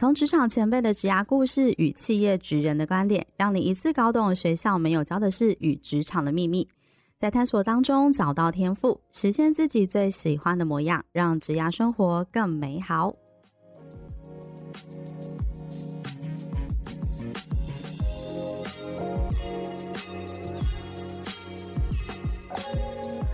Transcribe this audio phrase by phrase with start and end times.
[0.00, 6.66] 从职场前辈的职涯故事与企业职人的观点，让你一次搞懂学校没有教的事与职场的秘密，
[7.18, 13.14] 在探索当中找到天赋，实现自己最喜欢的模样，让职涯生活更美好。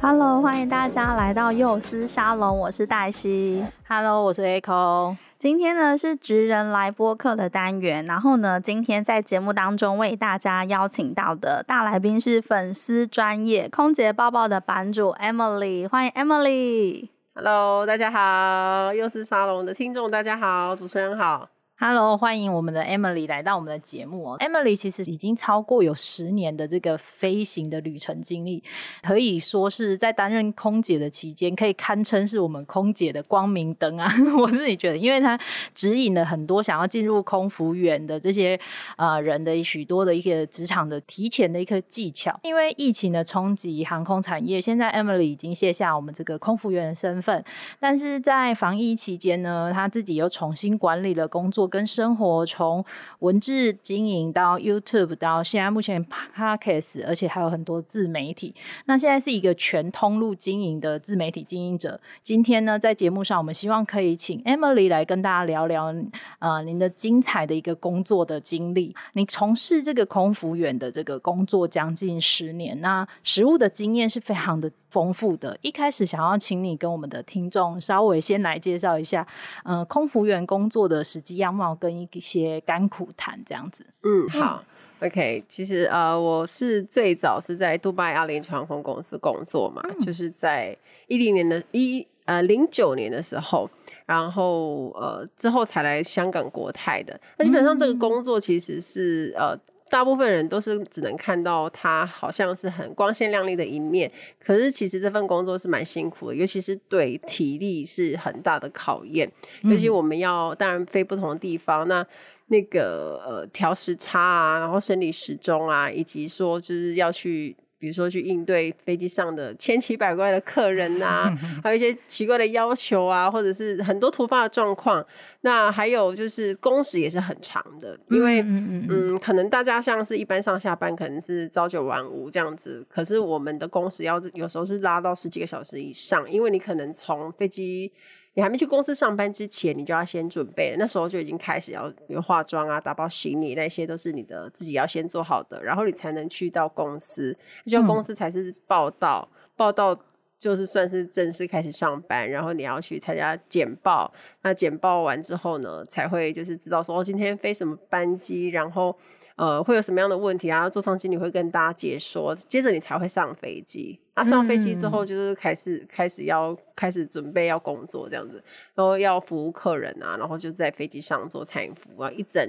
[0.01, 3.65] Hello，欢迎大家来到幼丝沙龙，我是黛西。
[3.87, 5.17] Hello，我是 A 空。
[5.47, 17.11] 今天呢是职人来播客的单元，然后呢，今天在节目当中为大家邀请到的大来宾是粉丝专业空姐抱抱的版主 Emily，欢迎 Emily。
[17.37, 21.49] Hello，大家好，又是沙龙的听众大家好，主持人好。
[21.79, 24.39] Hello，欢迎我们的 Emily 来到我们的节目哦。
[24.39, 28.65] Emily 其实已经超过有十年的这个飞行的旅程经历，
[29.03, 34.11] 可以说是在担任空姐的期间，可以堪称是我们空姐的光明灯啊。
[34.41, 35.39] 我自己觉得，因为她
[35.75, 38.59] 指引了很多想要进入空服员的这些
[38.97, 42.41] 呃人的许多的一个职场的提前的一个技巧。
[42.43, 47.45] 因为疫情的冲击，航空产业现在 Emily 已经卸下我们这个空服员的身份，
[47.79, 51.66] 但是在防疫期间呢，她自己又重新管理了工作。
[51.67, 52.85] 跟生活，从
[53.21, 58.55] 文字经营到 YouTube，到现在目前 Podcast，而且还有很多自媒体。
[58.87, 62.01] 那现在是一个全通路经营的自媒体经营者。
[62.23, 65.95] 今天呢，在节目上，我们希望可以请 Emily 来跟大家聊聊，
[66.39, 68.95] 呃，您的精彩的一个工作的经历。
[69.15, 75.59] 你从事这个空服员的这个工作将近十年，那实务的经验是非常的丰富的。
[75.61, 79.27] 一开始想要请你跟我们的听众稍微先来介绍一下，
[79.63, 83.85] 呃，空服员工作的实际样貌跟一些甘苦谈这样子。
[84.05, 84.65] 嗯，好
[85.01, 85.45] ，OK。
[85.47, 90.75] 其实呃，我是最早是在杜拜阿联酋航空公司工作嘛，嗯、就是在
[91.09, 93.69] 一零年的一呃零九年的时候，
[94.07, 97.21] 然后呃之后才来香港国泰的。
[97.37, 99.55] 那基本上这个工作其实是呃。
[99.89, 109.31] 大部分人都是只能看到他好像是很光鲜亮丽的一面，可是其实这份工作是蛮辛苦的，尤其是对体力是很大的考验。
[109.63, 112.07] 嗯、尤其我们要当然飞不同的地方，那
[112.47, 117.57] 那个呃调时差啊，然后生理时钟啊，以及说就是要去。
[117.79, 125.05] 比如说去应对飞机上的千奇百怪的客人呐、 啊，还有一些奇怪的要求啊，或者是很多突发的状况。
[125.43, 137.93] 那还有就是工时也是很长的，因为嗯，嗯，嗯，可能大家像是一般上下班可能是朝九晚五这样子，可是我们的工时要有时候是拉到十几个小时以上，因为你可能从飞机。
[138.37, 140.77] 你还没去公司上班之前，你就要先准备了。
[140.79, 147.35] 那时候就已经开始要化妆啊、打包行李，那些都是你的自己要先做好的，然后你才能去到公司。
[147.65, 149.99] 就公司才是报道，嗯、报道
[150.39, 152.29] 就是算是正式开始上班。
[152.29, 158.95] 然后你要去参加简报，那简报完之后呢，才会就是知道说哦，今天飞什么班机，然后。
[159.37, 160.69] 呃，会有什么样的问题啊？
[160.69, 164.01] 座舱经理会跟大家解说，接着你才会上飞机。
[164.15, 168.43] 啊，上飞机之后就是开始、嗯、开始要开始准备要工作这样子，
[168.75, 172.43] 然后要服务客人啊，然后就在飞机上做餐饮服务啊，一整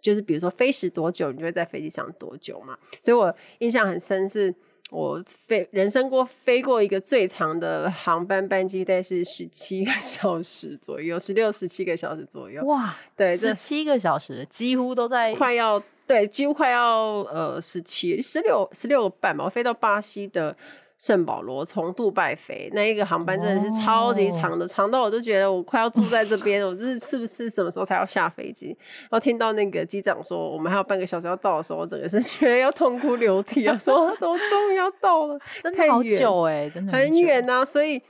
[0.00, 2.78] 就是比如说飞时多久，你就会在飞机上多久嘛。
[3.02, 4.54] 所以我印象很深，是
[4.90, 12.64] 我飞人生过飞过一个最长的航班班机，大概是十七个小时左右，十六十七个小时左右。
[12.66, 15.82] 哇，对，十七个小时几乎都在快要。
[16.10, 19.44] 对，几乎快要呃十七、十六、十六个半吧。
[19.44, 20.56] 我飞到巴西的
[20.98, 26.62] 圣保罗，从杜拜飞那一个航班真的是超级长的，哦、长到我都觉得我快要住在这边。
[26.66, 28.76] 我就是是不是什么时候才要下飞机？
[29.02, 33.78] 然后听到那个机长说我们还有半个小时要到的时候，我整个是 觉得要痛哭流涕啊！
[33.78, 37.64] 说都终于要到了，真的好久哎、欸，真的很远啊。
[37.64, 38.02] 所以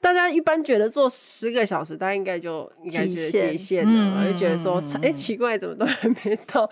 [0.00, 6.70] 大家一般觉得坐十个小时，大家应该就应该觉得极限了，我就觉得说哎、欸、奇怪，怎么都还没到。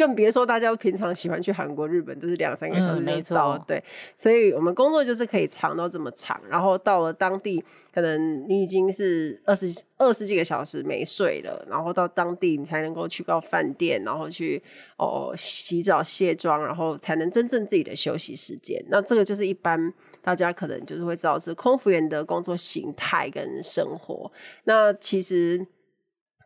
[0.00, 3.50] 更别说大家平常喜欢去韩国、日本，就是两三个小时就到。
[3.50, 3.84] 嗯、对，
[4.16, 7.62] 所以我们工作就是可以长到这么长，然后到了当地，
[7.92, 9.66] 可能你已经是二十
[9.98, 14.62] 二十几个小时没睡了，然后到当地你才能够去到饭店，然后去
[14.96, 18.82] 哦洗澡、卸妆，然后才能真正自己的休息时间。
[18.88, 19.92] 那这个就是一般
[20.22, 24.32] 大家可能就是会知道是空服员的工作形态跟生活。
[24.64, 25.66] 那其实。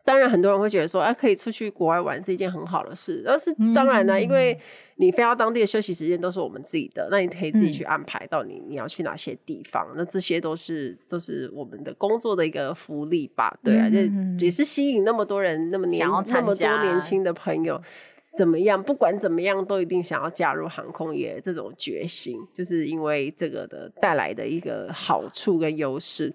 [0.05, 3.23] 当然很多人会觉得说，啊，可以出去国外玩是一件很好的事。
[3.25, 4.57] 但是当然呢，因为
[4.97, 9.85] 你飞到当地的休息时间都是我们自己的，那你可以自己去安排到你你要去哪些地方。
[9.97, 13.57] 那这些都是都是我们的工作的一个福利吧？
[13.63, 17.81] 对啊，这也是吸引那么多人那么年那么多年轻的朋友。
[18.37, 18.83] 怎么样？
[18.83, 26.33] 不管怎么样，都一定想要加入航空业这种决心，就是因为这个的带来的一个好处跟优势。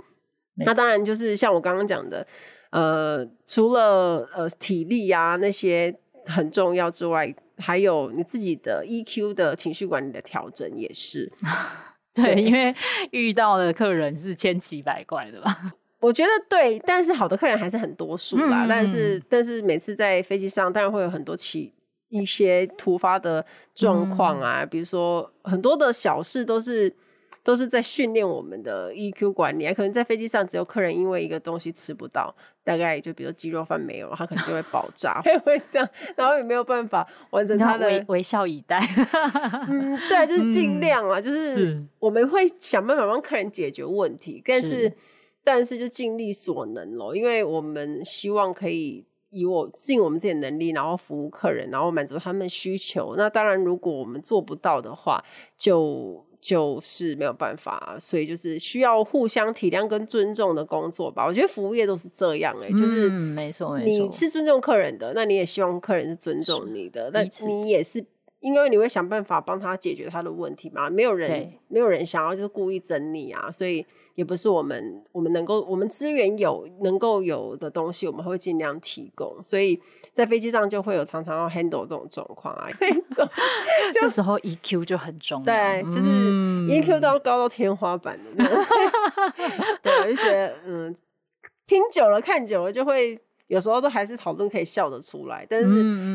[0.65, 2.27] 那当然就是像我刚刚讲的，
[2.71, 5.95] 呃，除了呃体力啊那些
[6.27, 11.31] 很重要之外，还有你自己的 EQ 的情绪管理的调整也是。
[12.15, 12.75] 对，对，因 为
[13.13, 15.75] 遇到的客人是千奇百怪的吧？
[16.01, 18.65] 我觉得对，但是好的客人还是很多数吧。
[18.65, 21.73] 嗯、但是但是每次在飞机上，当然会有很多奇。
[22.09, 26.93] 一些突发的状况啊，嗯、比如说很多的小事都是
[27.51, 29.75] 都是在训练我们的 EQ 管理啊。
[29.75, 32.33] 可能在飞机上，只有客人因为一个东西吃不到，
[32.63, 38.79] 大概就比如鸡肉饭没有，他可能就会爆炸， 会会这样，然后也没有办法完成他的微微笑以待。
[39.69, 44.93] 嗯，对，就是尽量啊，嗯、就是我们会想办法帮客人解决问题，但是，是
[45.43, 49.05] 但是就尽力所能咯，因为我们希望可以。
[49.33, 53.15] 以我尽我们自己的能力，然后服务客人，然后满足他们需求。
[53.17, 55.25] 那当然，如果我们做不到的话，
[55.57, 57.97] 就就是没有办法。
[58.01, 61.27] 所以就是需要互相体谅跟尊重的工作吧。
[61.27, 68.05] 我觉得服务业都是这样、欸，哎、嗯，就是没错，没错，你是尊重客人的，那你也希望客人是尊重你的，那你也是。
[68.41, 73.85] 因为你会想办法帮他解决他的问题嘛，没有人对没有人想要就是故意整你啊，所以
[74.15, 79.37] 也不是我们我们能够我们资源有能够有的东西，我们会尽量提供。
[79.43, 79.79] 所以
[80.13, 83.29] 在飞机上就会有常常要 handle 这种状况啊，那种
[83.93, 86.09] 这时候 EQ 就很重要，对，就是
[86.67, 88.65] EQ 都要高到天花板的那种。
[89.83, 90.95] 对，我就觉得嗯，
[91.67, 93.21] 听久了看久了就会。
[93.51, 95.67] 有时候都还是讨论可以笑得出来，但是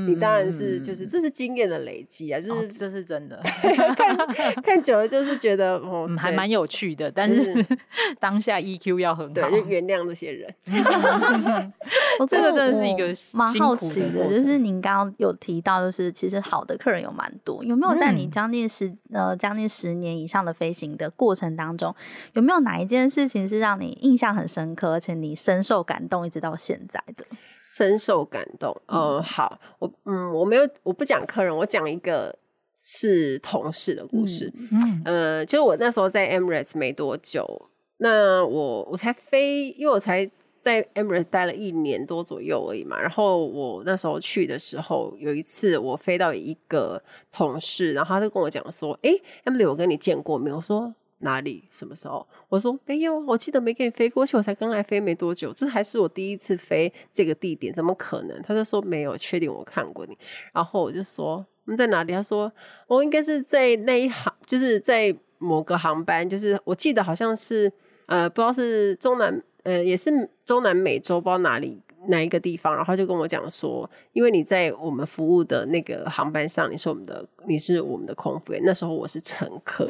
[0.08, 3.38] 你当然是就是这是经验的累积啊，就是这是真的。
[3.98, 4.18] 看
[4.64, 7.54] 看久了就是觉得哦，还蛮有趣的，但是
[8.22, 10.50] 当下 EQ 要很好，对，就原谅这些人。
[12.18, 21.94] 我这个真的是一个蛮好奇的，就是您刚刚有提到，就是其实好的客人有蛮多，有没有在你将近十呃将近十年以上的飞行的过程当中，
[22.32, 27.25] 有没有哪一件事情是让你印象很深刻，而且你深受感动，一直到现在的？
[27.70, 32.38] 深受感动，嗯，好，我嗯，我没有，我不讲客人，我讲一个
[32.78, 40.30] 是同事的故事，嗯，呃，就我那时候在 Emirates 没多久，那我我才飞，因为我才
[40.62, 47.02] 在 Emirates 待了一年多左右而已嘛，然后我那时候去的时候，有一次我飞到一个
[47.32, 49.12] 同事，然后他就跟我讲说，哎
[49.46, 50.58] ，Emily，我跟你见过没有？
[50.58, 50.94] 我说。
[51.26, 51.68] 哪里？
[51.70, 52.26] 什么时候？
[52.48, 58.42] 我说没有，我记得没给你飞过，去我才刚来飞没多久，这还是我第一次飞这个地点，怎么可能？
[58.44, 60.18] 他就说没有，确定我看过你。
[60.54, 62.14] 然后我就说我们在哪里？
[62.14, 62.50] 他说
[62.88, 67.70] 我应该是在那一航，就是在某个航班，就是我记得好像是
[68.06, 72.76] 呃，不知道是中南呃，也是中南美洲，不知道哪里哪一个地方。
[72.76, 79.90] 然后就跟我讲说，因为你在我们服务的那个航班上，你是我们的，你是我们的空服员，那时候我是乘客。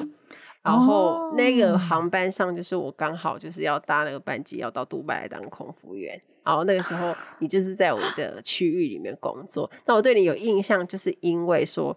[0.65, 6.19] 然后那个航班上，就是我刚好就是要搭那个班机，要到杜拜来当空服员。
[6.44, 9.69] 然后那个时候，你就是在我的区域里面工作。
[9.85, 11.95] 那我对你有印象，就是因为说，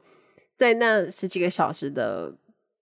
[0.55, 2.31] 在那十几个小时的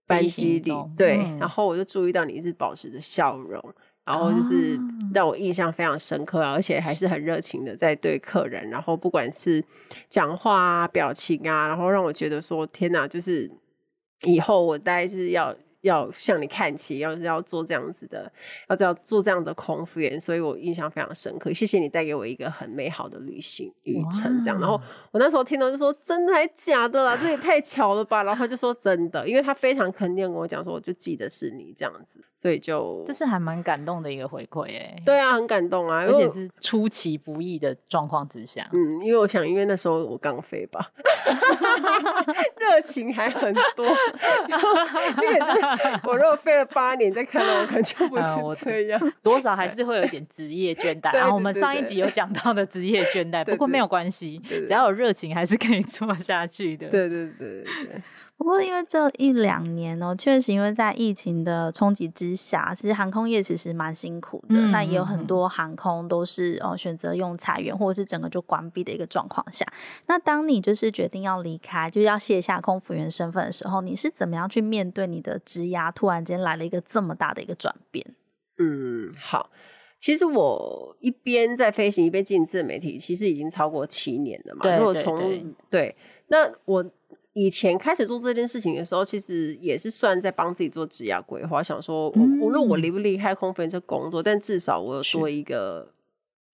[0.09, 3.63] 班机里，对，然后我就注意到你一直保持着笑容，
[4.05, 4.77] 然后就是
[5.15, 8.69] 让我印象非常深刻，而且还是很热情的在对客人。
[8.71, 9.65] 然后不管是
[10.09, 13.49] 讲话啊、表情啊，然后让我觉得说，天哪，就是
[14.23, 15.55] 以后我大概是要。
[15.87, 18.31] 要向你看齐，要要做这样子的，
[18.69, 21.53] 要要做这样的空服员，所以我印象非常深刻。
[21.55, 24.61] 谢谢你带给我一个很美好的旅行旅程，这样。
[24.61, 24.81] 然后
[25.13, 27.17] 我那时候听到就说：“真的还假的啦？
[27.17, 34.97] 这也太巧了吧！”然后他就说：“真的，因为他非常肯定跟我讲说，我就记得是你这样子，所以就这是还蛮感动的一个回馈哎。
[35.05, 38.69] 对啊，很感动啊，而且是出其不意的状况之下。
[38.73, 40.89] 嗯，因为我想，因为那时候我刚飞吧，
[42.57, 43.85] 热情还很多。
[46.05, 48.17] 我如果飞了八年再看到我，可能就不
[48.55, 49.01] 是这样。
[49.03, 51.13] 嗯、多少还是会有一点职业倦 怠。
[51.15, 56.87] 然后我们上一集有讲到的职业倦怠，不过没有关系，只要有热情，还是可以做下去的。
[56.91, 58.03] 对对对对，对。
[58.39, 64.55] 不过，因为这一两年哦，确实因为在疫情的冲击之下，其实航空业其实蛮辛苦的。
[64.55, 69.67] 嗯、那也有很多航空都是哦选择用裁员或者是整个就关闭的一个状况下。
[70.07, 78.05] 那当你就是决定要离开，就是要卸下空服员身份的时候，你是怎么样去面对你的职涯突然间来了一个这么大的一个转变？
[78.59, 79.51] 嗯，好。
[79.99, 84.61] 其实我一边在飞行，一边经营自媒体，其实已经超过七年了嘛。
[84.63, 86.85] 对，如果从对，那我
[87.37, 95.93] 以前开始做这件事情的时候，其实也是算在帮自己做职业规划，想说我无论我离不离开空服这工作，但至少我有多一个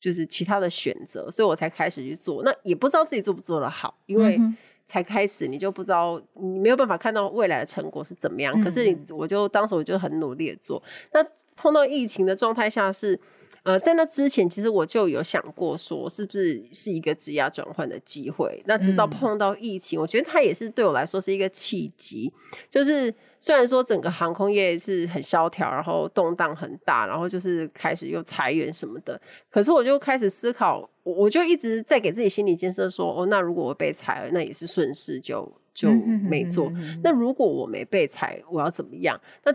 [0.01, 2.43] 就是其他的选择，所以我才开始去做。
[2.43, 4.41] 那也不知道自己做不做得好，因为。
[4.85, 8.53] 才开始，你就不知道，你没有办法看到未来的成果是怎么样。
[8.59, 10.83] 嗯、可是你，我就当时我就很努力的做。
[11.12, 11.25] 那
[11.55, 13.19] 碰到疫情的状态下是，
[13.62, 18.62] 呃，在那之前，其实我就有想过说，是不是是一个职业转换的机会。
[18.66, 22.33] 那直到碰到疫情，嗯、我觉得它也是对我来说是一个契机，
[22.71, 23.14] 就是。
[23.45, 36.73] 虽然说整个航空业是很萧条，然后动荡很大，然后就是开始又裁员什么的，可是我就开始思考，我就一直在给自己心理建设，说，哦，那如果我被裁了，那也是顺势，就就没做。
[37.02, 39.21] 那如果我没被裁，我要怎么样？
[39.42, 39.52] 那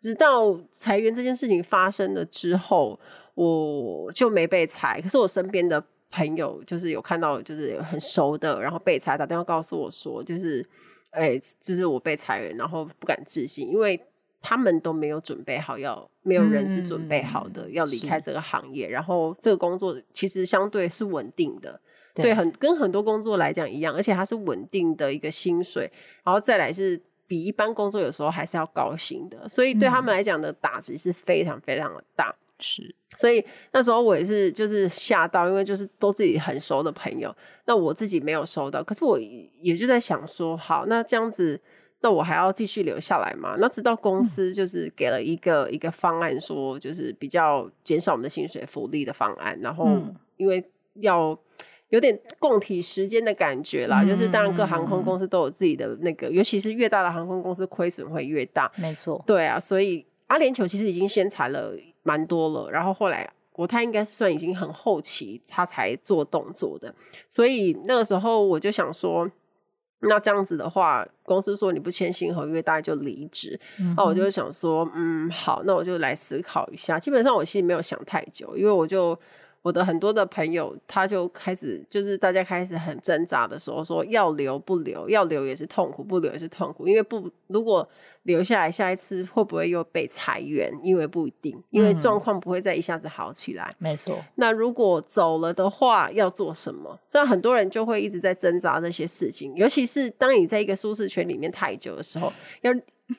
[0.00, 2.98] 直到裁员这件事情发生了之后，
[3.36, 5.00] 我就没被裁。
[5.00, 10.66] 可是我身边的朋友就是有看到，就是有很熟的，然后被裁，打电话告诉我说，就是。
[11.10, 13.98] 哎、欸，就是我被裁员，然后不敢置信，因为
[14.42, 18.86] 他们都没有准备好要，要没有人是准备好的、嗯、要离开这个行业。
[18.86, 21.80] 然后这个工作其实相对是稳定的，
[22.12, 25.90] 对，对，很跟很多工作来讲一样，而且它是稳定的一个薪水，
[26.22, 32.34] 然后再来是比一般工作有时候还是要高薪的，所以对他们来讲的打击是非常非常的大。
[32.58, 37.34] 是，所以那时候我也是就是吓到，因为就是都自己很熟的朋友，
[37.66, 41.60] 那我自己没有收到，可是我也就在想说，好，那这样子，
[42.00, 43.56] 那我还要继续留下来吗？
[43.58, 49.86] 那直到公司就是给了一个、嗯、一个方案，说就是比较减少我们的薪水福利的方案，然后
[50.38, 51.38] 因为要
[51.90, 61.74] 有点共体时间的感觉啦，嗯、就是当然各航空公司都有自己的那个，尤其是越大的航空公司亏损会越大，没错，对啊，所以阿联酋其实已经先裁了。
[62.06, 66.94] 蛮多了，然后后来国泰应该算已经很后期，他才做动作的，
[67.28, 69.28] 所以那个时候我就想说，
[70.00, 73.58] 那这样子的话，公司说你不签新合约，大概就离职。
[73.78, 76.98] 嗯、那我就想说，嗯，好，那我就来思考一下。
[76.98, 79.18] 基本上我其实没有想太久，因为我就。
[79.66, 87.88] 我的很多的朋友，他就开始就是大家开始很挣扎的时候，说要留不留，要留也是痛苦，不留也是痛苦，因为不如果
[88.22, 90.72] 留下来，下一次会不会又被裁员？
[90.84, 93.74] 因为不一定，因为状况不会再一下子好起来。
[93.78, 94.16] 没错。
[94.36, 96.96] 那如果走了的话，要做什么？
[97.08, 102.72] 所以很多人就会一直在挣扎这些事情，尤其是当你在一个舒适圈里面太久的时候，要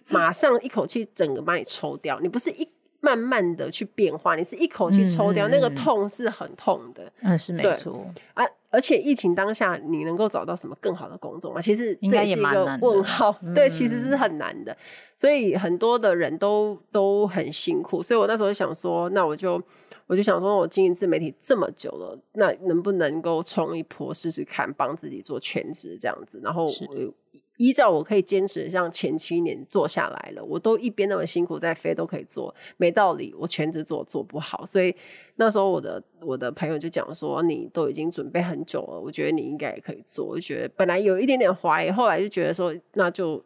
[0.07, 2.65] 马上一口气整个把你抽掉，你不是一。
[2.99, 7.11] 慢慢的去变化，你是一口气抽掉，嗯、那个痛是很痛的。
[7.21, 8.43] 嗯，是没错啊。
[8.69, 11.61] 而且疫情当下，你能够找到什么更好的工作吗？
[11.61, 13.33] 其实这也是一个问号。
[13.55, 14.75] 对，其实是很难的。
[15.15, 18.03] 所以很多的人都都很辛苦。
[18.03, 19.61] 所以我那时候想说，那我就
[20.07, 26.41] 我就想说，我经营自媒体这么久了，那能不能够冲一波试试看，帮自己做全职这样子？
[26.43, 27.13] 然后我。
[27.57, 34.65] 依照我可以坚持，像前七年做下来了，我都一边那么辛苦在飞都可以做，没道理我全职做做不好。
[34.65, 34.95] 所以
[35.35, 40.25] 那时候我的我的朋友就讲说，你都已经准备很久了，我觉得你应该也可以做。
[40.25, 43.43] 我就觉得本来有一点点怀疑，后来就觉得说，那就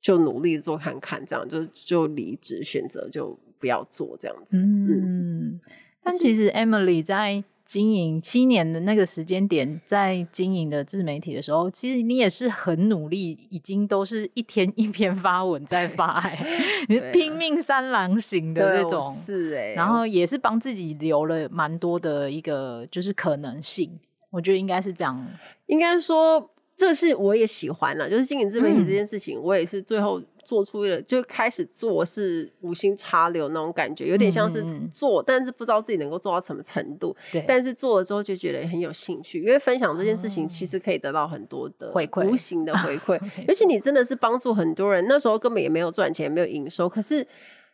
[0.00, 4.56] 就努力做看看，这样就就离职选择就不要做这样子。
[4.56, 5.60] 嗯，嗯，
[6.02, 7.44] 但其实 Emily 在。
[7.68, 16.38] 经营七年的那个时间点，在经营的自媒体的时候，其实你也是很努力，已经都是一天一篇发文在发，欸，
[16.88, 25.28] 你是拼命三郎型的那种，是哎，然后也是帮自己留了蛮多的一个就是可能性，我觉得应该是这样，
[25.66, 26.50] 应该说。
[26.78, 37.16] 这是我也喜欢了，就是经营自媒体这件事情，嗯、我也是最后做出了就开始做是无心插柳那种感觉，有点像是做，嗯、但是不知道自己能够做到什么程度。
[37.32, 43.20] 对，但是做了之后就觉得很有兴趣，因为分享这件事情其实可以得到很多的回馈，无形的回馈。
[43.48, 47.26] 而且你真的是帮助很多人，那时候根本也没有赚钱，没有营收，可是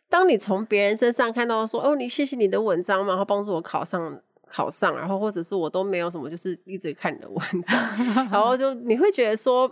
[0.09, 4.19] 当你从别人身上看到说，哦，你谢谢你的文章嘛，然后帮助我考上。
[4.47, 7.77] 考上，然后或者是我都没有什么，就是一直看你的文章，
[8.31, 9.69] 然后就你会觉得说，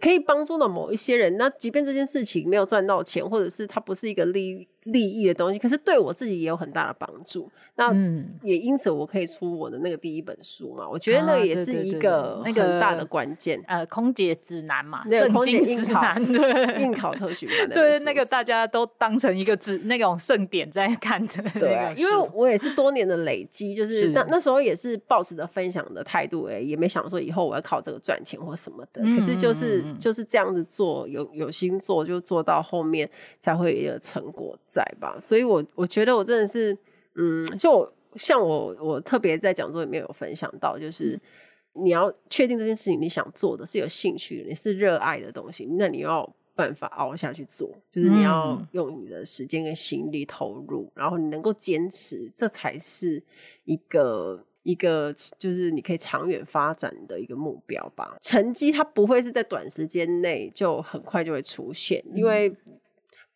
[0.00, 1.36] 可以帮助到某一些人。
[1.36, 7.50] 那即便这件事情没有赚到钱，或者是它不是一个利利益的东西，可是对我自己也有很大的帮助。
[7.74, 7.90] 那
[8.42, 13.58] 也因此我可以出我的那个第一本书嘛，我觉得那也是一个很大的关键。
[13.66, 21.42] 呃，空姐指南嘛， 那个空姐指南对 应考特训班的，对那个大家都当成一个指那种盛典在看的。
[21.58, 29.00] 对啊，因为我也是多年的累积，就是那那时候也是抱持着分享的态度，哎，也没想说以后我要靠这个赚钱或什么的。
[29.16, 33.08] 可是就是就是这样子做，有有心做，就做到后面
[33.40, 35.16] 才会有成果在吧。
[35.20, 36.76] 所以我我觉得我真的是。
[37.14, 41.20] 嗯，就我像我我特别在讲座里面有分享到，就是
[41.74, 53.22] 你要确定这件事情你想做的是有兴趣的，你是热爱的东西，那你要办法熬下去做，就是你要用你的时间跟心力投入，嗯、然后你能够坚持，这才是
[53.64, 58.16] 一个一个就是你可以长远发展的一个目标吧。
[58.22, 62.56] 成绩它不会是在短时间内就很快就会出现，嗯、因为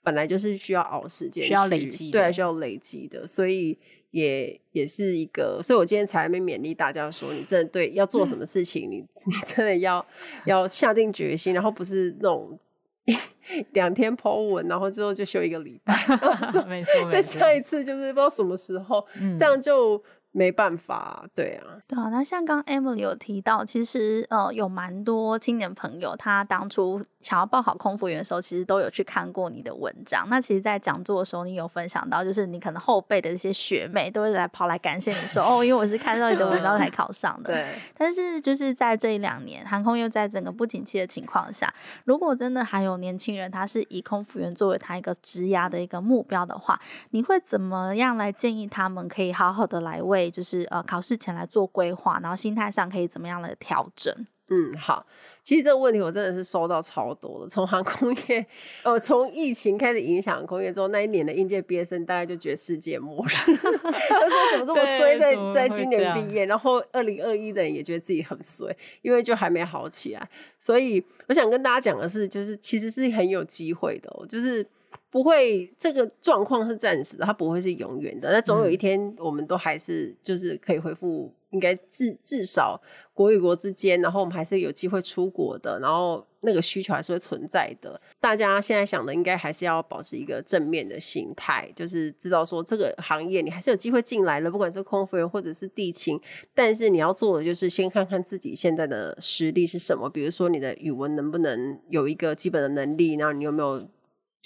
[0.07, 3.77] 本来就是需要熬时间，需要累积，对，需要累积的，所以
[4.13, 10.07] 也也是一个，所以我今天才没勉励大家说，你真的对要做什么事情，嗯、你你真的要
[10.45, 12.57] 要下定决心，然后不是那种。
[13.75, 15.95] 两天 po 文，然后之后就休一个礼拜，
[16.67, 20.03] 没错， 再下一次就是不知道什么时候，嗯、这样就。
[20.37, 22.11] 没办法，对啊，对啊。
[22.11, 30.27] 那像刚 Emily 有提到，其实呃有蛮多青年朋友，他当初想要报考空服员的时候，其实都有去看过你的文章。
[30.29, 37.51] 那其实，在讲座的时候，你有分享到，就是你可能后辈的一些学妹都会来跑来感谢你说， 哦，因为我是看到你的文章才考上的。
[37.55, 37.67] 对。
[37.97, 41.73] 但是就是在这一两年，航空又在整个不景气的情况下，
[42.05, 46.79] 如果真的还有年轻人，他是以空服员作为他一个职涯的一个目标的话，
[47.13, 50.26] 你会怎么样来建议他们可以好好的来为？
[50.31, 54.15] 就是呃，考试前来做规划，然后心态上可以怎么样的调整？
[54.49, 55.05] 嗯，好，
[55.43, 57.49] 其实这个问题我真的是收到超多的。
[57.49, 58.47] 从航空业，
[58.85, 70.31] 呃，从疫情开始影响航空业之后，那一年的应届毕业生大概就觉得世界末日， 他说怎么这么衰在，在在今年毕业，然后二零二一的人也觉得自己很衰，因为就还没好起来。
[70.61, 74.65] 所以我想跟大家讲的是，就是其实是很有机会的，就是。
[75.17, 78.31] 不会，这个状况是暂时的，它不会是永远的。
[78.31, 82.79] 那总有一天，我们都还是就是可以恢复，应该至至少
[83.15, 87.99] 国与国之间，然后我们还是有机会出国的，然后那个需求还是会存在的。
[88.21, 96.21] 大家现在想的，应该还是要保持一个正面的心态，就是知道说这个行业你还是有机会进来的，不管是空服员或者是地勤。
[96.53, 103.89] 但是你要做的就是先看看自己现在的实力是什么，比如说你的语文能不能有一个基本的能力，然后你有没有。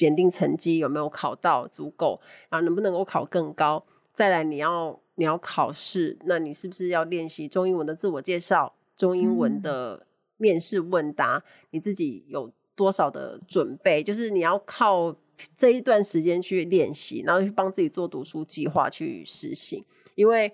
[0.00, 2.19] 检定成绩有没有考到足够？
[2.49, 3.85] 然后能不能够考更高？
[4.15, 10.06] 再来，你要你要考试，那你是不是要练习中英文的自我介绍、中英文的
[10.39, 11.36] 面试问答？
[11.36, 14.02] 嗯、你自己有多少的准备？
[14.02, 15.15] 就是你要靠
[15.54, 19.84] 这一段时间去练习，然后去帮自己做读书计划去实行。
[20.15, 20.50] 因为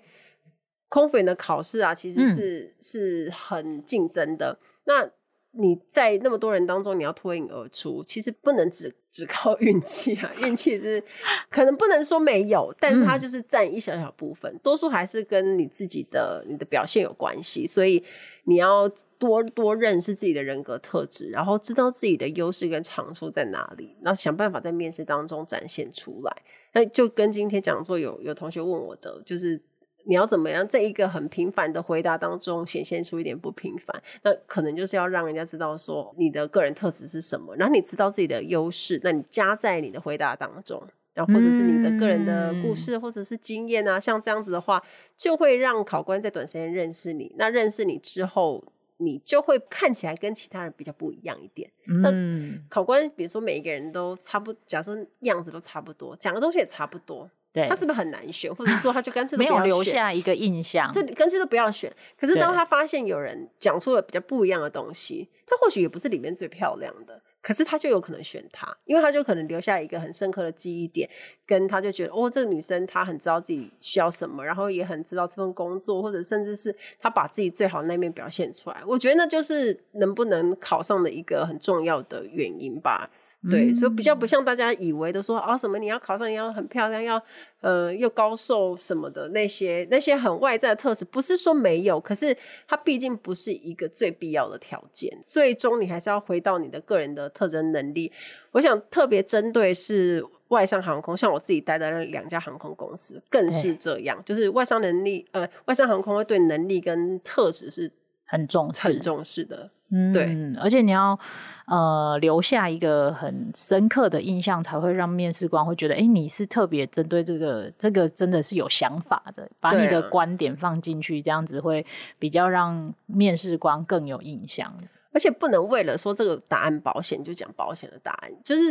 [0.89, 4.59] 空服员的考试啊，其实是、嗯、是很竞争的。
[4.83, 5.09] 那
[5.51, 10.31] 你在那么多人当中，你要脱颖而出，其实不能只只靠运气啊！
[10.43, 11.03] 运气是
[11.49, 17.65] 可能不能说没有，但是它就是占一小小部分，嗯、多数还是跟你自己的你的表现有关系。
[17.65, 18.03] 所以
[18.43, 26.43] 你要多多认识自己的人格特质，然后知道自己的优势跟长处在哪里，然后想办法在面试当中展现出来。
[26.73, 29.59] 那就跟今天讲座有有同学问我的，就是。
[30.07, 34.01] 你要怎么样在一个很平凡的回答当中显现出一点不平凡？
[34.23, 40.81] 那可能就是要让人家知道说你的个人特质是什么，然后你知道自己的优势，那你加在你的回答当中，
[41.13, 44.81] 然后或者是你的个人的故事或者是经验啊，嗯、像这样子的话，
[45.17, 47.33] 就会让考官在短时间认识你。
[47.37, 48.63] 那认识你之后，
[48.97, 51.69] 你就会看起来跟其他人比较不一样一点。
[51.87, 57.29] 嗯、那考官比如说每一个人都差不，假设样子都差不多，讲的东西也差不多。
[57.53, 61.91] 他是不是很难选，或者说他就干脆都 不要选，没有留下一个印象，就干脆都不要选。
[62.19, 71.09] 可是当他发现有人讲出了比较不一样的东西，他或许也不是里面最漂亮的，可是他就有可能选他，因为他就可能留下一个很深刻的记忆点，
[71.45, 78.77] 跟他就觉得哦，这个女生她很知道自己需要什么，然后也很知道这份工作，或者甚至是她把自己最好的那面表现出来。
[78.85, 83.09] 我觉得那就是能不能考上的一个很重要的原因吧。
[83.49, 87.21] 对，所以比较不像大家以为的说啊，什么你要考上，你要很漂亮，要
[87.61, 92.35] 呃又高瘦什么的那些那些很外在的特质，不是说没有，可是
[92.67, 95.09] 它毕竟不是一个最必要的条件。
[95.25, 98.11] 最终你还是要回到你的个人的特征能力。
[98.53, 107.91] 我想特别针对是外商航空，像我自己待的那两家航空公司更是这样，就是外商能力呃外商航空会对能力跟特质是
[108.27, 109.71] 很重视很重视的。
[109.89, 111.17] 嗯，对，而且你要
[111.65, 121.85] 呃留下一个很深刻的印象，才会让面试官会觉得，哎，你是特别针对这个，这个真的是有想法的，把你的观点放进去，这样子会
[122.19, 124.73] 比较让面试官更有印象。
[125.17, 128.61] 而且不能为了说这个答案保险就讲保险的答案，就是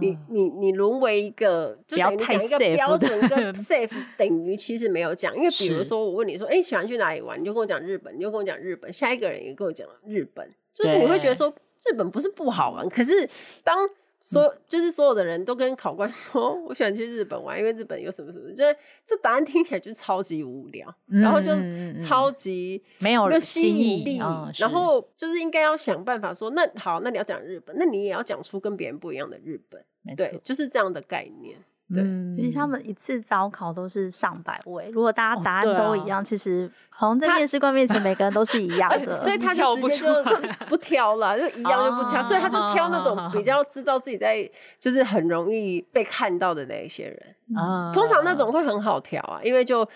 [0.00, 7.38] 你你你沦为一个就等于讲一个标准跟 safe 等于其实没有讲，因为比如说我问你说，哎，你喜欢去哪里玩？
[7.38, 13.28] 你就跟我讲日本，你就跟我讲日本，下一个人也跟我讲日本，就是你会觉得说日本不是不好玩，可是
[13.62, 13.86] 当
[14.28, 21.50] 所就是所有的人都跟考官 说，我喜欢去日本玩，因为日本有什么什么，就是这答案听起来就超级无聊，嗯、然后就
[21.96, 29.80] 超级没有没有吸引力，哦、然后就是应该要想办法说，那好，那你要讲日本，那你也要讲出跟别人不一样的日本，
[30.16, 31.56] 对，就是这样的概念。
[31.94, 40.24] 对，因为他们一次招考都是上百位，如果大家答案都一样，其实好像在面试官面前每个人都是一样的，所以他就直接就
[40.68, 47.92] 不挑了，就一样就不挑，所以他就挑那种比较知道自己在就是很容易被看到的那一些人啊。
[47.92, 49.88] 通常那种会很好挑啊，因为就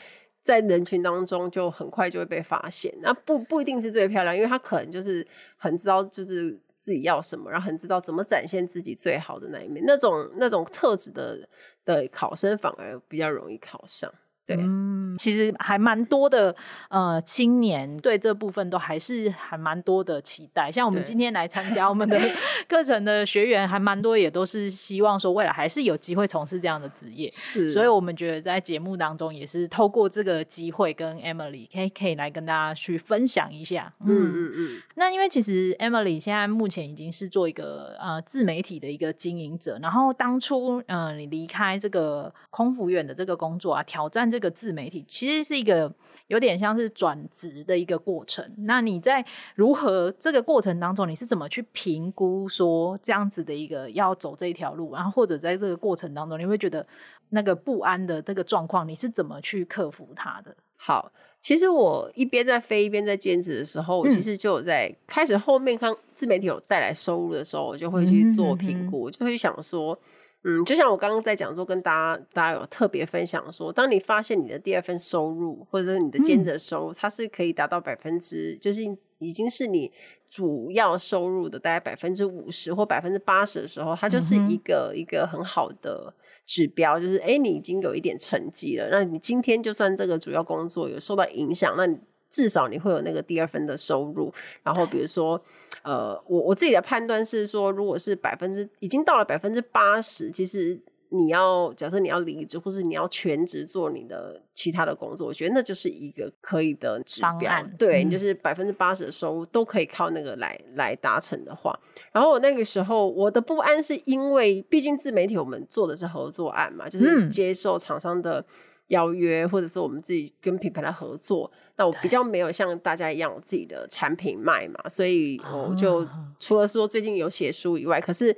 [0.43, 2.95] 在人群当中就很快就会被发现。
[3.01, 5.27] 那不不一定是最漂亮，因为他可能就是
[5.57, 9.85] 很知道就是自己要什么，然后很知道怎么展现自己最好的那一面。
[9.87, 11.49] 那种那种特质的。
[11.87, 14.13] 的考生反而比较容易考上。
[14.51, 16.55] 对，嗯，其实还蛮多的，
[16.89, 20.73] 呃，青年对这部分都还是还蛮多的期待。
[20.73, 22.19] 像我们今天来参加我们的
[22.69, 27.31] 课程的学员，还蛮多，也都是希望说未来还是有机会从事这样的职业。
[27.31, 33.93] 是，所以我们觉得在节目当中也是透过这个机会，跟 Emily 可以可以来跟大家去分享一下。
[34.05, 34.83] 嗯嗯嗯。
[34.97, 44.40] 那因为其实 Emily 现在目前已经是做一个呃自媒体的一个经营者，然后当初嗯、呃、你离开这个空服员的这个工作啊，挑战这个。
[44.41, 45.93] 这个自媒体其实是一个
[46.29, 48.43] 有点像是转职的一个过程。
[48.61, 49.23] 那你在
[49.55, 54.95] 如何这个过程当中，你是怎么去评估说这样子的一个要走这一条路？
[54.95, 56.87] 然后或者在这个过程当中，你会觉得
[57.29, 60.57] 那个不安的这个状况，你是怎么去克服它的？
[60.77, 69.99] 好，其实我一边在飞一边在兼职的时候，我其实就有在开始后面看自媒体有带来收入的时候，我就会去做评估，我就会想说。
[70.43, 78.83] 嗯，就像我刚刚在讲说，跟大家大家有特别分享说，当你发现你的第二份收入，或者是你的兼职收入，嗯、它是可以达到百分之，就是
[79.19, 79.93] 已经是你
[80.31, 86.15] 主要收入的大概百分之五十或百分之八十的时候，它就是一个、嗯、一个很好的
[86.47, 88.89] 指标，就是哎，你已经有一点成绩了。
[88.91, 91.99] 那你今天就算这个主要工作有受到影响，那你
[92.31, 94.33] 至少你会有那个第二份的收入。
[94.63, 95.45] 然后比如说。
[95.83, 107.51] 呃，我我自己的判断是说，如果是百分之已经到了百分之八十，其实你要假设你要离职，或是你要全职做你的其他的工作，我觉得那就是一个可以的指标。
[107.79, 111.79] 对，嗯、你就是百分之八十的收入都可以靠那个来来达成的话，
[112.13, 118.45] 然后我那个时候我的不安是因为，毕竟自媒体我们做的是合作案嘛，就是接受厂商的。
[118.91, 126.07] 邀约，或者是我们自己跟品牌的合作，那我比较没有像大家一样有自己的产品卖嘛，所以我就
[126.39, 128.37] 除了说最近有写书以外，可是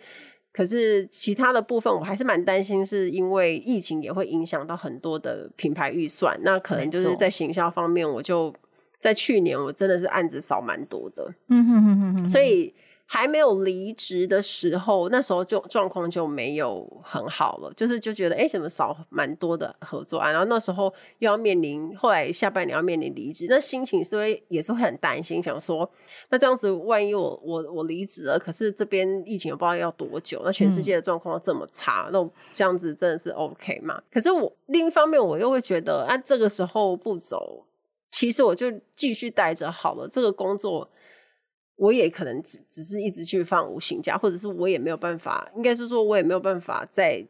[0.53, 8.55] 可是其他的部分我还是蛮担心，是因为疫情也会影响到很多的品牌预算，那可能就是在行销方面，我就
[8.99, 12.75] 在去年我真的是案子少蛮多的，嗯哼哼哼哼，所以。
[13.15, 20.87] 还没有离职的时候，那时候就状况就没有很好了，就是就觉得哎，怎么少蛮多的合作案，然后那时候
[21.19, 25.87] 又要面临，后来下半年要面临离职，那心情是会也是会很担心，想说
[26.31, 34.01] 那这样子万一我我我离职了，可是这边疫情也不知道要多久，那全世界的状况这么差，嗯、那这样子真的是 OK 吗？
[34.11, 37.67] 可是我另一方面我又会觉得，啊，这个时候不走，
[38.11, 40.89] 其实我就继续待着好了，这个工作。
[41.77, 47.27] 我也可能只只是一直去放无薪假，或者是我也没有办法，应该是说我也没有办法在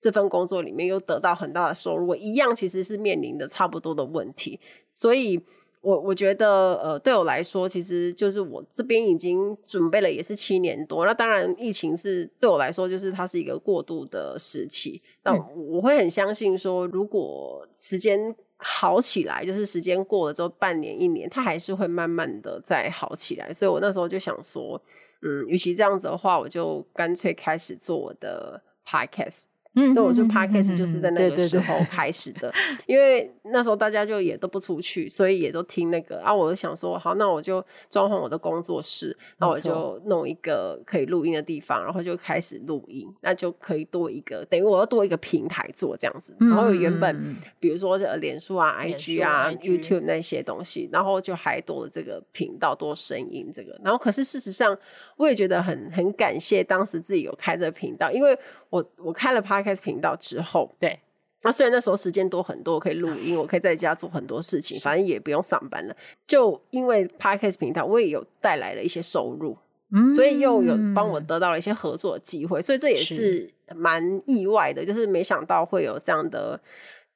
[0.00, 2.08] 这份工作里面又得到很大的收入。
[2.08, 4.60] 我一样其实是面临的差不多的问题，
[4.94, 5.40] 所以
[5.80, 11.06] 我我觉得呃，对我来说，其实就是我这边已经准备了也是七年多。
[11.06, 15.00] 那当然，疫情是对我来说，就是它是一个过渡的时期。
[15.22, 18.36] 但我会很相信说，如果时间。
[18.58, 23.52] 好起来，就是时间过了之后，半年一年，它还是会慢慢的再好起来。
[23.52, 24.80] 所以我那时候就想说，
[25.22, 29.42] 嗯，与其这样子的话，我就干脆开始做我的 podcast。
[29.78, 32.52] 嗯，对，我就 podcast 就是在那个时候开始的，
[32.86, 36.34] 因为那时候大家就也都不出去，所以也都听那个啊。
[36.34, 46.34] 我就想说，好，那我就装潢我的工作室，那我就弄一个可以录音的地方，然后就开始录音，那就可以多一个，等于我要多一个平台做这样子。
[46.40, 53.78] 然后原本比如说这脸书啊、IG 啊、YouTube 那些东西，然后就还多了这个频道，多声音这个。
[53.84, 54.76] 然后可是事实上，
[55.18, 58.38] 我也觉得很很感谢当时自己有开这个频道，因为。
[58.70, 61.00] 我我开了 podcast 频道之后，对，
[61.40, 65.96] 那虽然那时候时间多很多，我可以录音，我可以在家做很多事情，反正也不用上班了。
[66.26, 69.56] 就因为 podcast 频道，我也有带来了一些收入，
[69.90, 76.60] 嗯，所以又有帮我得到了一些合作的机会，所以这也是蛮意外的，就是没想到会有这样的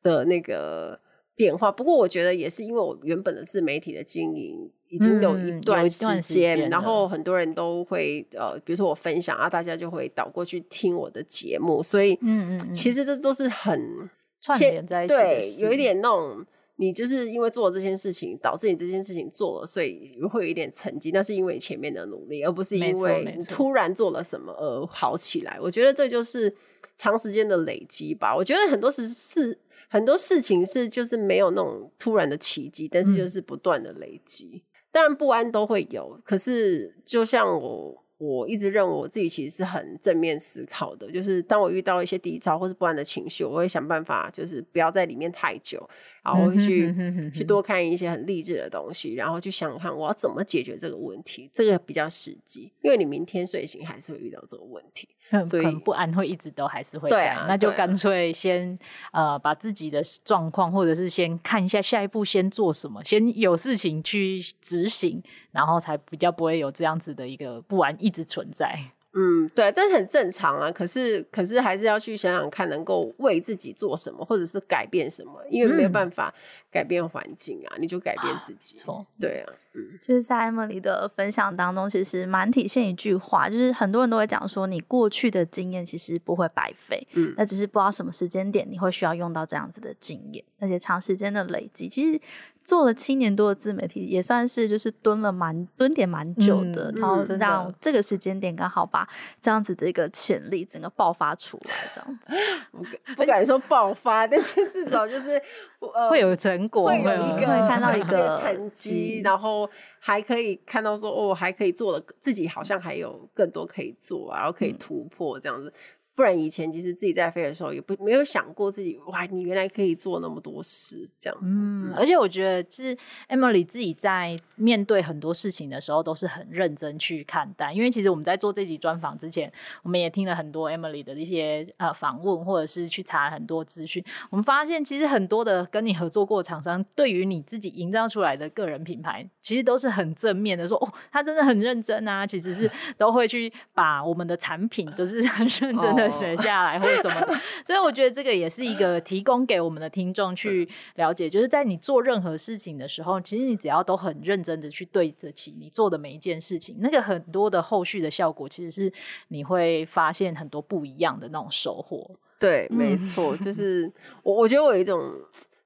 [0.02, 0.98] 的那个
[1.34, 1.70] 变化。
[1.70, 4.70] 不过我觉得也是因为我原本的自媒体的经营。
[4.92, 14.08] 已经有一段时间，嗯、时间然后很多人都会呃，比如说我分享啊，大家就会倒过去听我的节目，所以嗯嗯，其实这都是很
[14.40, 16.46] 串联在一起，对，有一点那种。
[16.76, 21.12] 你就是因为做了这件事情，导致你这件事情做了，所以会有一点成绩。
[21.12, 25.58] 那是因为你前面的努力，而不是因为你突然做了什么而好起来。
[25.60, 26.52] 我觉得这就是
[26.96, 28.34] 长时间的累积吧。
[28.34, 29.56] 我觉得很多时是
[29.88, 34.50] 很多事情是就是没有那种突然的奇迹，但是就是不断的累积。
[34.54, 34.71] 嗯。
[34.92, 38.00] 当然不安都会有，可是就像我。
[38.18, 45.90] 我一直认为我自己其实是很正面思考的，就是当我遇到一些低潮或是不安的情绪，我会想办法，就是不要在里面太久，
[46.22, 46.94] 然后去
[47.34, 55.08] 去多看一些很励志的东西，然后去想想看我要怎么解决这个问题，这个比较实际，因为你明天睡醒还是会遇到这个问题。
[55.46, 58.78] 所以不安会一直都还是会对啊，那就干脆先、
[59.12, 68.78] 啊、呃把自己的状况，或者是先看一下下一步先做什么，先有事情去执行，然后才比较不会有这样子的一个不安一直存在。
[69.14, 70.72] 嗯，对，这很正常啊。
[70.72, 76.32] 可是，可是还是要去想想看，能够为自己做什么，或者是改变什么，因为没有办法
[76.70, 78.76] 改变环境啊，嗯、你就改变自己。
[78.78, 92.20] 错，对啊，嗯，就是在 Emily 的分享当中，其实蛮体现一句话，就是很多人都会讲说，你过去的经验其实不会白费，嗯，那只是不知道什么时间点你会需要用到这样子的经验，而且长时间的累积，其实。
[92.64, 99.08] 做了七年多的自媒体，也算是就是蹲了蛮蹲点蛮久的，嗯、然后让这个时间点刚好把
[99.40, 102.28] 这样子的一个潜力整个爆发出来，这样子
[102.72, 105.40] 不不敢说爆发，但是至少就是
[105.80, 115.72] 呃 会有成果，会有一个会看到一个成绩，然后还可以看到说哦，还可以做的自己好像还有更多可以做，然后可以突破这样子。
[116.14, 121.54] 不然以前其实自己在飞的时候也不没有想过自己哇，你原来可以做那么多事这样子。
[121.54, 122.96] 嗯，而且我觉得就是
[123.28, 127.72] Emily 自己在面对很多事情的时候都是很认真去看待。
[127.72, 129.50] 因为其实我们在做这集专访之前，
[129.82, 134.04] 我们也听了很多 Emily 的一些呃访问，或者是去查很多资讯。
[134.28, 142.26] 我们发现其实很多的跟你合作过的厂商，对于你自己营造出来的个人品牌，其实都是很正面的，说哦，他真的很认真啊。
[142.26, 146.01] 其实是 都会去把我们的产品都是很认真的。
[146.08, 147.34] 写下来或者什么的，
[147.64, 158.92] 所以我觉得这个也是一个提供给我们的听众去了解，就是在你做任何事情的时候，其实你只要都很认真的去对得起你做的每一件事情，那个很多的后续的效果，其实是
[159.28, 162.10] 你会发现很多不一样的那种收获。
[162.38, 163.90] 对，没错，就是
[164.22, 165.00] 我我觉得我有一种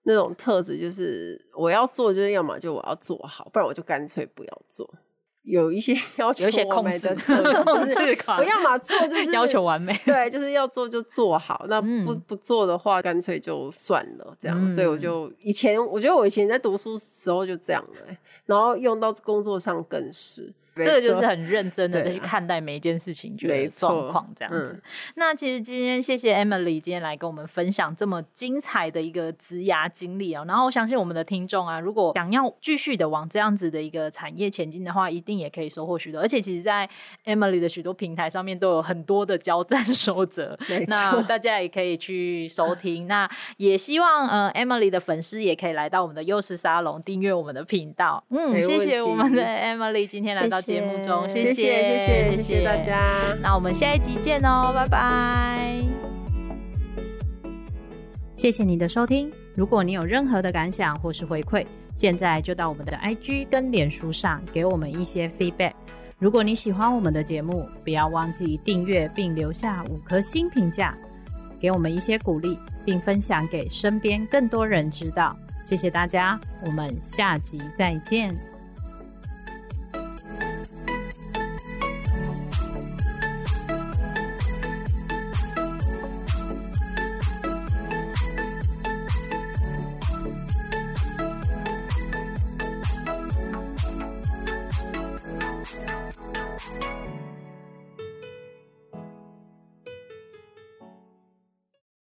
[0.02, 4.88] 那种特质，就是我要做，就是要么就我要做好，不然我就干脆不要做。
[5.48, 9.96] 有一些要求，我美的特质， 就是我要么做，就是 要求完美。
[10.04, 11.64] 对，就是要做就做好。
[11.68, 14.36] 那不不做的话，干脆就算了。
[14.38, 20.52] 这样，嗯、所以我就以前，我觉得我以前在读书时候就这样了，然后用到工作上更是。
[20.84, 24.72] 这个就是很认真的去看待每一件事情，就是状况这样子。
[24.74, 24.82] 嗯、
[25.14, 30.44] 那其实今天谢谢 Emily 今天来跟我们分享这么精彩的一个职涯经历啊。
[30.46, 36.20] 然后我相信我们的听众啊，如果想要继续的往这样子的一个产业前进的话，一定也可以收获许多。
[36.20, 36.86] 而且其实，在
[37.24, 40.58] Emily 的许多平台上面都有很多的交战 守则，
[40.88, 43.06] 那大家也可以去收听。
[43.06, 48.22] 那也希望呃 Emily 的粉丝也可以来到我们的优势沙龙订阅我们的频道。
[48.28, 50.60] 嗯，谢谢我们的 Emily 今天来到。
[50.66, 53.36] 节目中谢谢谢谢谢谢大家。
[53.40, 55.80] 那我们下一集见哦拜拜。
[58.34, 59.32] 谢谢你的收听。
[59.54, 65.72] 如果你有任何的感想或是回馈现在就到我们的 ig 跟脸书上给我们一些 feedback
[66.18, 70.94] 如果你喜欢我们的节目不要忘记订阅并留下五颗星评价
[71.60, 75.34] 给我们一些鼓励并分享给身边更多人知道。
[75.64, 78.55] 谢谢大家我们下集再见。